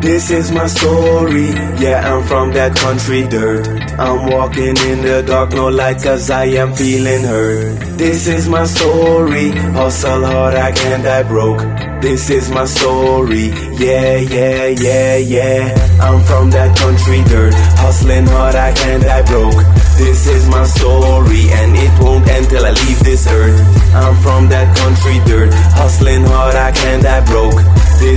This 0.00 0.30
is 0.30 0.50
my 0.50 0.66
story, 0.66 1.50
yeah, 1.78 2.02
I'm 2.04 2.24
from 2.24 2.52
that 2.52 2.76
country 2.76 3.26
dirt. 3.28 3.66
I'm 3.98 4.30
walking 4.30 4.76
in 4.76 5.02
the 5.02 5.22
dark, 5.26 5.50
no 5.50 5.68
light, 5.68 6.02
cause 6.02 6.30
I 6.30 6.44
am 6.46 6.74
feeling 6.74 7.22
hurt. 7.22 7.78
This 7.98 8.26
is 8.26 8.48
my 8.48 8.64
story, 8.64 9.50
hustle 9.50 10.24
hard, 10.24 10.54
I 10.54 10.72
can't 10.72 11.04
die 11.04 11.22
broke. 11.22 11.62
This 12.02 12.30
is 12.30 12.50
my 12.50 12.64
story, 12.64 13.50
yeah, 13.78 14.16
yeah, 14.16 14.66
yeah, 14.66 15.16
yeah. 15.18 15.98
I'm 16.02 16.20
from 16.24 16.50
that 16.50 16.76
country 16.76 17.22
dirt, 17.30 17.54
hustling 17.78 18.26
hard, 18.26 18.56
I 18.56 18.72
can't 18.72 19.02
die 19.04 19.22
broke. 19.22 19.64
This 19.98 20.26
is 20.26 20.48
my 20.48 20.64
story, 20.64 21.46
and 21.52 21.76
it 21.76 22.02
won't 22.02 22.26
end 22.28 22.48
till 22.48 22.64
I 22.66 22.70
leave 22.70 23.00
this 23.04 23.26
earth. 23.28 23.60
I'm 23.94 24.16
from 24.22 24.48
that 24.48 24.76
country 24.76 25.20
dirt, 25.30 25.41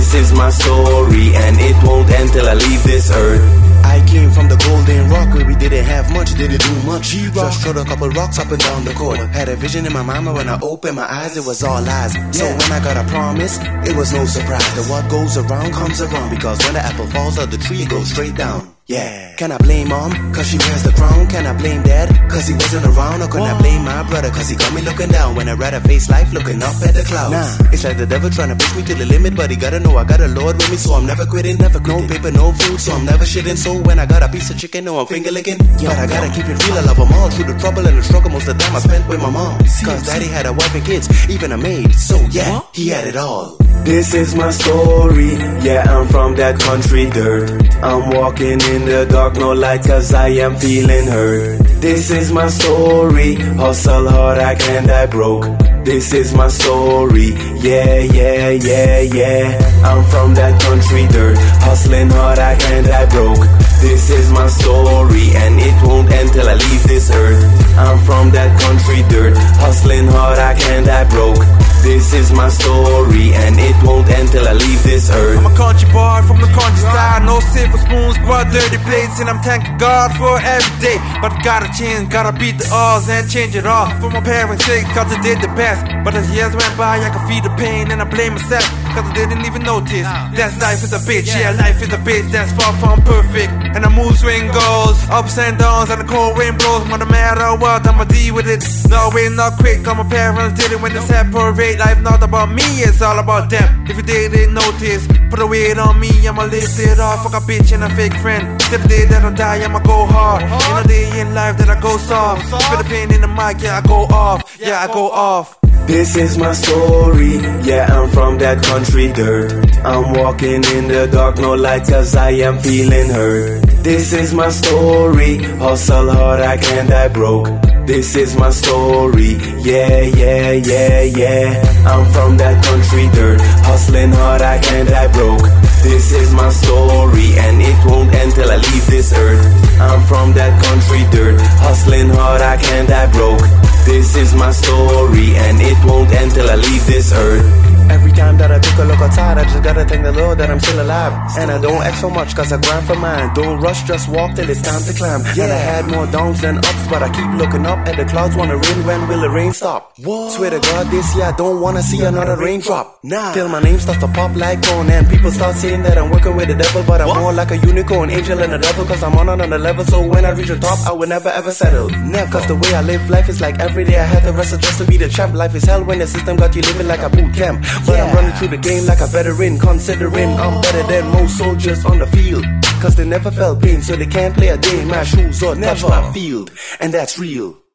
This 0.06 0.30
is 0.30 0.32
my 0.38 0.50
story, 0.50 1.34
and 1.34 1.58
it 1.58 1.74
won't 1.82 2.08
end 2.10 2.30
till 2.30 2.46
I 2.46 2.54
leave 2.54 2.84
this 2.84 3.10
earth. 3.10 3.42
I 3.84 3.98
came 4.06 4.30
from 4.30 4.48
the 4.48 4.54
golden 4.54 5.10
rock 5.10 5.34
where 5.34 5.44
we 5.44 5.56
didn't 5.56 5.84
have 5.84 6.12
much, 6.12 6.30
didn't 6.34 6.62
do 6.62 6.74
much. 6.86 7.08
Just 7.08 7.62
throw 7.62 7.82
a 7.82 7.84
couple 7.84 8.08
rocks 8.10 8.38
up 8.38 8.48
and 8.52 8.60
down 8.60 8.84
the 8.84 8.94
court. 8.94 9.18
Had 9.18 9.48
a 9.48 9.56
vision 9.56 9.84
in 9.84 9.92
my 9.92 10.02
mind, 10.02 10.26
but 10.26 10.34
when 10.34 10.48
I 10.48 10.60
opened 10.60 10.94
my 10.94 11.10
eyes, 11.10 11.36
it 11.36 11.44
was 11.44 11.64
all 11.64 11.82
lies. 11.82 12.12
So 12.30 12.46
when 12.46 12.70
I 12.70 12.78
got 12.84 12.96
a 12.96 13.02
promise, 13.10 13.58
it 13.60 13.96
was 13.96 14.12
no 14.12 14.24
surprise 14.26 14.74
that 14.76 14.86
what 14.88 15.10
goes 15.10 15.36
around 15.38 15.72
comes 15.72 16.00
around. 16.00 16.30
Because 16.30 16.60
when 16.62 16.74
the 16.74 16.86
apple 16.86 17.08
falls 17.08 17.36
out 17.40 17.50
the 17.50 17.58
tree, 17.58 17.82
it 17.82 17.90
goes 17.90 18.08
straight 18.08 18.36
down. 18.36 18.75
Yeah. 18.86 19.34
Can 19.34 19.50
I 19.50 19.58
blame 19.58 19.88
mom? 19.88 20.12
Cause 20.32 20.46
she 20.46 20.58
wears 20.58 20.84
the 20.84 20.92
crown. 20.92 21.26
Can 21.26 21.44
I 21.44 21.52
blame 21.58 21.82
dad? 21.82 22.06
Cause 22.30 22.46
he 22.46 22.54
wasn't 22.54 22.86
around. 22.86 23.20
Or 23.20 23.26
can 23.26 23.42
I 23.42 23.58
blame 23.58 23.82
my 23.82 24.06
brother? 24.08 24.30
Cause 24.30 24.48
he 24.48 24.54
got 24.54 24.72
me 24.72 24.80
looking 24.80 25.08
down 25.10 25.34
when 25.34 25.48
I 25.48 25.54
rather 25.54 25.80
face 25.80 26.08
life 26.08 26.32
looking 26.32 26.62
up 26.62 26.78
at 26.86 26.94
the 26.94 27.02
clouds. 27.02 27.58
Nah, 27.58 27.70
it's 27.72 27.82
like 27.82 27.98
the 27.98 28.06
devil 28.06 28.30
trying 28.30 28.50
to 28.50 28.54
push 28.54 28.76
me 28.76 28.84
to 28.84 28.94
the 28.94 29.04
limit. 29.06 29.34
But 29.34 29.50
he 29.50 29.56
gotta 29.56 29.80
know 29.80 29.96
I 29.96 30.04
got 30.04 30.20
a 30.20 30.28
Lord 30.28 30.54
with 30.54 30.70
me. 30.70 30.76
So 30.76 30.94
I'm 30.94 31.04
never 31.04 31.26
quitting, 31.26 31.58
never 31.58 31.80
quitting. 31.80 32.06
No 32.06 32.14
paper, 32.14 32.30
no 32.30 32.52
food. 32.52 32.78
So 32.78 32.92
I'm 32.92 33.04
never 33.04 33.24
shitting. 33.24 33.58
So 33.58 33.74
when 33.82 33.98
I 33.98 34.06
got 34.06 34.22
a 34.22 34.28
piece 34.28 34.50
of 34.50 34.56
chicken, 34.56 34.84
no, 34.84 35.00
I'm 35.00 35.06
finger 35.06 35.32
licking. 35.32 35.58
But 35.58 35.98
I 35.98 36.06
gotta 36.06 36.30
keep 36.30 36.46
it 36.46 36.54
real. 36.54 36.78
I 36.78 36.82
love 36.86 36.96
them 36.96 37.12
all. 37.12 37.28
Through 37.30 37.52
the 37.52 37.58
trouble 37.58 37.84
and 37.88 37.98
the 37.98 38.04
struggle, 38.04 38.30
most 38.30 38.46
of 38.46 38.56
the 38.56 38.62
time 38.62 38.76
I 38.76 38.78
spent 38.78 39.08
with 39.08 39.20
my 39.20 39.30
mom. 39.30 39.58
Cause 39.82 40.06
daddy 40.06 40.26
had 40.26 40.46
a 40.46 40.52
wife 40.52 40.74
and 40.76 40.86
kids, 40.86 41.10
even 41.28 41.50
a 41.50 41.58
maid. 41.58 41.92
So 41.92 42.14
yeah, 42.30 42.62
he 42.72 42.86
had 42.94 43.08
it 43.08 43.16
all. 43.16 43.56
This 43.86 44.14
is 44.14 44.34
my 44.34 44.50
story, 44.50 45.34
yeah, 45.62 45.84
I'm 45.86 46.08
from 46.08 46.34
that 46.36 46.58
country 46.58 47.08
dirt. 47.08 47.50
I'm 47.82 48.10
walking 48.10 48.60
in 48.72 48.84
the 48.86 49.06
dark, 49.08 49.34
no 49.34 49.52
light, 49.52 49.84
cause 49.84 50.12
I 50.14 50.28
am 50.28 50.56
feeling 50.56 51.06
hurt. 51.06 51.58
This 51.80 52.10
is 52.10 52.32
my 52.32 52.48
story, 52.48 53.34
hustle 53.34 54.08
hard, 54.08 54.38
I 54.38 54.54
can't 54.54 54.86
die 54.86 55.06
broke. 55.06 55.44
This 55.84 56.12
is 56.12 56.34
my 56.34 56.48
story, 56.48 57.30
yeah, 57.62 57.98
yeah, 58.00 58.50
yeah, 58.50 59.00
yeah. 59.00 59.82
I'm 59.84 60.02
from 60.10 60.34
that 60.34 60.60
country 60.60 61.06
dirt, 61.08 61.36
hustling 61.62 62.10
hard, 62.10 62.38
I 62.38 62.56
can't 62.56 62.86
die 62.86 63.06
broke. 63.06 63.46
This 63.80 64.10
is 64.10 64.32
my 64.32 64.48
story, 64.48 65.30
and 65.36 65.60
it 65.60 65.76
won't 65.86 66.10
end 66.10 66.32
till 66.32 66.48
I 66.48 66.54
leave 66.54 66.82
this 66.84 67.10
earth. 67.10 67.44
I'm 67.78 67.98
from 68.04 68.30
that 68.30 68.58
country 68.58 69.04
dirt, 69.08 69.36
hustling 69.62 70.08
hard, 70.08 70.38
I 70.38 70.54
can't 70.54 70.86
die 70.86 71.08
broke. 71.10 71.44
This 71.84 72.14
is 72.14 72.32
my 72.32 72.48
story, 72.48 73.32
and 73.34 73.54
it 73.60 73.76
won't 73.84 74.08
end 74.08 74.25
till 74.30 74.46
I 74.46 74.52
leave 74.52 74.82
this 74.82 75.10
earth. 75.10 75.38
I'm 75.38 75.46
a 75.46 75.54
country 75.56 75.88
boy 75.92 76.20
from 76.26 76.38
the 76.40 76.50
countryside, 76.52 77.24
no 77.24 77.40
silver 77.40 77.78
spoons, 77.78 78.16
but 78.26 78.50
dirty 78.50 78.78
plates, 78.84 79.20
and 79.20 79.28
I'm 79.28 79.40
thanking 79.40 79.78
God 79.78 80.12
for 80.16 80.38
every 80.38 80.74
day. 80.80 80.98
But 81.20 81.32
gotta 81.42 81.70
change, 81.76 82.10
gotta 82.10 82.32
beat 82.36 82.58
the 82.58 82.68
odds 82.72 83.08
and 83.08 83.28
change 83.30 83.54
it 83.54 83.66
all 83.66 83.88
for 84.00 84.10
my 84.10 84.20
parents' 84.20 84.64
sake, 84.64 84.86
cause 84.94 85.08
they 85.10 85.20
did 85.22 85.40
the 85.40 85.48
best. 85.54 85.86
But 86.04 86.14
as 86.14 86.28
years 86.34 86.54
went 86.54 86.74
by, 86.76 86.98
I 86.98 87.10
could 87.10 87.26
feel 87.28 87.42
the 87.42 87.54
pain, 87.56 87.90
and 87.90 88.00
I 88.02 88.06
blame 88.06 88.34
myself, 88.34 88.66
cause 88.94 89.06
I 89.06 89.12
didn't 89.14 89.44
even 89.46 89.62
notice. 89.62 90.08
That's 90.36 90.58
life 90.60 90.82
is 90.82 90.92
a 90.92 91.00
bitch, 91.02 91.28
yeah, 91.30 91.50
life 91.56 91.80
is 91.82 91.92
a 91.92 91.98
bitch, 91.98 92.30
that's 92.30 92.52
far 92.52 92.72
from 92.80 93.02
perfect. 93.02 93.52
And 93.74 93.84
the 93.84 93.90
mood 93.90 94.16
swing 94.16 94.48
goes, 94.52 94.98
ups 95.10 95.38
and 95.38 95.58
downs, 95.58 95.90
and 95.90 96.00
the 96.00 96.08
cold 96.08 96.36
wind 96.36 96.58
blows, 96.58 96.84
but 96.88 96.98
no 96.98 97.06
matter 97.06 97.56
what, 97.60 97.86
I'ma 97.86 98.04
deal 98.04 98.34
with 98.34 98.48
it. 98.48 98.62
No, 98.88 99.10
we're 99.12 99.30
not 99.30 99.58
quick, 99.58 99.84
cause 99.84 99.96
my 99.96 100.08
parents 100.08 100.60
did 100.60 100.72
it 100.72 100.80
when 100.80 100.92
they 100.92 101.00
separate. 101.00 101.78
Life 101.78 102.00
not 102.02 102.22
about 102.22 102.50
me, 102.50 102.64
it's 102.82 103.02
all 103.02 103.18
about 103.18 103.50
them. 103.50 103.86
If 103.88 103.96
you 103.96 104.02
didn't 104.28 104.54
notice, 104.54 105.06
put 105.30 105.40
a 105.40 105.46
weight 105.46 105.78
on 105.78 105.98
me, 106.00 106.10
I'ma 106.26 106.44
lift 106.44 106.78
it 106.78 106.98
off. 106.98 107.22
Fuck 107.22 107.42
a 107.42 107.44
bitch 107.44 107.72
and 107.72 107.84
a 107.84 107.90
fake 107.96 108.14
friend. 108.14 108.58
Till 108.60 108.78
the 108.78 108.88
day 108.88 109.04
that 109.06 109.24
I 109.24 109.32
die, 109.32 109.64
I'ma 109.64 109.80
go 109.80 110.06
hard. 110.06 110.42
In 110.42 110.84
a 110.84 110.88
day 110.88 111.20
in 111.20 111.34
life 111.34 111.56
that 111.58 111.68
I 111.68 111.80
go 111.80 111.96
soft. 111.98 112.42
Feel 112.50 112.78
the 112.78 112.84
pain 112.84 113.12
in 113.12 113.20
the 113.20 113.28
mic, 113.28 113.62
yeah, 113.62 113.78
I 113.78 113.86
go 113.86 114.04
off. 114.04 114.58
Yeah, 114.60 114.80
I 114.80 114.86
go 114.92 115.10
off. 115.10 115.58
This 115.86 116.16
is 116.16 116.36
my 116.36 116.52
story, 116.52 117.36
yeah, 117.62 117.86
I'm 117.88 118.10
from 118.10 118.38
that 118.38 118.60
country 118.64 119.12
dirt. 119.12 119.52
I'm 119.84 120.14
walking 120.14 120.64
in 120.64 120.88
the 120.88 121.08
dark, 121.12 121.38
no 121.38 121.54
light, 121.54 121.86
cause 121.86 122.16
I 122.16 122.30
am 122.30 122.58
feeling 122.58 123.08
hurt. 123.08 123.62
This 123.84 124.12
is 124.12 124.34
my 124.34 124.50
story, 124.50 125.38
hustle 125.62 126.10
hard, 126.10 126.40
I 126.40 126.56
can't 126.56 126.88
die 126.88 127.06
broke. 127.08 127.46
This 127.86 128.16
is 128.16 128.36
my 128.36 128.50
story, 128.50 129.38
yeah, 129.62 130.02
yeah, 130.02 130.50
yeah, 130.58 131.02
yeah. 131.02 131.86
I'm 131.86 132.04
from 132.10 132.36
that 132.36 132.58
country 132.64 133.06
dirt, 133.14 133.38
hustling 133.62 134.10
hard, 134.10 134.42
I 134.42 134.58
can't 134.58 134.88
die 134.88 135.06
broke. 135.12 135.46
This 135.86 136.10
is 136.10 136.34
my 136.34 136.50
story, 136.50 137.38
and 137.38 137.62
it 137.62 137.78
won't 137.86 138.12
end 138.12 138.34
till 138.34 138.50
I 138.50 138.56
leave 138.56 138.86
this 138.90 139.12
earth. 139.14 139.40
I'm 139.78 140.02
from 140.10 140.32
that 140.34 140.50
country 140.66 141.06
dirt, 141.14 141.40
hustling 141.62 142.10
hard, 142.10 142.42
I 142.42 142.56
can't 142.56 142.88
die 142.88 143.10
broke. 143.12 143.46
This 143.86 144.16
is 144.16 144.34
my 144.34 144.50
story, 144.50 145.36
and 145.46 145.62
it 145.62 145.78
won't 145.86 146.10
end 146.10 146.32
till 146.32 146.50
I 146.50 146.56
leave 146.56 146.84
this 146.86 147.12
earth. 147.12 147.46
Every 147.88 148.10
time 148.10 148.36
that 148.38 148.50
I 148.50 148.58
took 148.58 148.78
a 148.78 148.84
look 148.84 148.98
outside, 148.98 149.38
I 149.38 149.44
just 149.44 149.55
gotta 149.76 149.88
thank 149.88 150.04
the 150.04 150.12
Lord 150.12 150.38
that 150.38 150.48
I'm 150.50 150.60
still 150.60 150.80
alive. 150.80 151.12
And 151.38 151.50
I 151.50 151.60
don't 151.60 151.82
act 151.82 151.98
so 151.98 152.08
much 152.08 152.34
cause 152.34 152.52
I 152.52 152.56
grind 152.60 152.86
for 152.86 152.96
mine. 152.96 153.34
Don't 153.34 153.60
rush, 153.60 153.82
just 153.84 154.08
walk 154.08 154.34
till 154.34 154.48
it's 154.48 154.62
time 154.62 154.82
to 154.82 154.92
climb. 154.94 155.20
And 155.20 155.52
I 155.52 155.60
had 155.70 155.86
more 155.88 156.06
downs 156.06 156.40
than 156.40 156.58
ups, 156.58 156.86
but 156.88 157.02
I 157.02 157.08
keep 157.12 157.28
looking 157.36 157.66
up 157.66 157.78
at 157.86 157.96
the 157.96 158.06
clouds. 158.06 158.36
Wanna 158.36 158.56
rain, 158.56 158.86
when 158.86 159.08
will 159.08 159.20
the 159.20 159.28
rain 159.28 159.52
stop? 159.52 159.92
Whoa. 159.98 160.30
Swear 160.30 160.50
to 160.50 160.60
God, 160.60 160.86
this 160.90 161.14
year 161.14 161.26
I 161.26 161.36
don't 161.36 161.60
wanna 161.60 161.82
see 161.82 162.00
another 162.02 162.36
raindrop. 162.36 162.98
Nah. 163.02 163.34
Till 163.34 163.48
my 163.48 163.60
name 163.60 163.78
starts 163.78 164.00
to 164.00 164.08
pop 164.08 164.34
like 164.36 164.62
corn, 164.66 164.88
and 164.90 165.08
people 165.08 165.30
start 165.30 165.56
saying 165.56 165.82
that 165.82 165.98
I'm 165.98 166.10
working 166.10 166.34
with 166.36 166.48
the 166.48 166.54
devil, 166.54 166.82
but 166.86 167.00
I'm 167.02 167.20
more 167.20 167.32
like 167.32 167.50
a 167.50 167.58
unicorn, 167.58 168.10
angel 168.10 168.38
and 168.40 168.54
a 168.54 168.58
devil, 168.58 168.84
cause 168.86 169.02
I'm 169.02 169.16
on 169.18 169.28
another 169.28 169.58
level. 169.58 169.84
So 169.84 170.00
when 170.06 170.24
I 170.24 170.30
reach 170.30 170.48
the 170.48 170.58
top, 170.58 170.78
I 170.86 170.92
will 170.92 171.08
never 171.08 171.28
ever 171.28 171.50
settle. 171.50 171.90
Never. 171.90 172.32
Cause 172.32 172.46
the 172.46 172.56
way 172.56 172.72
I 172.74 172.80
live 172.82 173.10
life 173.10 173.28
is 173.28 173.40
like 173.40 173.58
every 173.60 173.84
day 173.84 173.98
I 173.98 174.04
had 174.04 174.22
to 174.24 174.32
wrestle 174.32 174.58
just 174.58 174.78
to 174.78 174.86
be 174.86 174.96
the 174.96 175.08
champ. 175.08 175.34
Life 175.34 175.54
is 175.54 175.64
hell 175.64 175.84
when 175.84 175.98
the 175.98 176.06
system 176.06 176.36
got 176.36 176.54
you 176.56 176.62
living 176.62 176.88
like 176.88 177.00
a 177.00 177.10
boot 177.10 177.34
camp. 177.34 177.64
But 177.86 178.00
I'm 178.00 178.14
running 178.14 178.32
through 178.38 178.48
the 178.48 178.56
game 178.56 178.86
like 178.86 179.00
a 179.00 179.06
veteran, 179.06 179.58
considering 179.66 180.30
I'm 180.38 180.60
better 180.60 180.84
than 180.84 181.10
most 181.12 181.38
soldiers 181.38 181.84
on 181.84 181.98
the 181.98 182.06
field. 182.06 182.44
Cause 182.80 182.94
they 182.96 183.04
never 183.04 183.30
felt 183.30 183.62
pain, 183.62 183.82
so 183.82 183.96
they 183.96 184.06
can't 184.06 184.34
play 184.34 184.48
a 184.48 184.56
day 184.56 184.80
in 184.82 184.88
my 184.88 185.04
shoes 185.04 185.42
or 185.42 185.54
never. 185.54 185.80
touch 185.80 185.90
my 185.90 186.12
field. 186.12 186.50
And 186.80 186.94
that's 186.94 187.18
real. 187.18 187.65